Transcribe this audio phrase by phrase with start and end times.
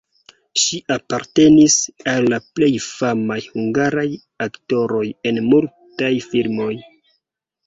[0.59, 1.75] Ŝi apartenis
[2.13, 4.07] al la plej famaj hungaraj
[4.47, 6.73] aktoroj en mutaj filmoj.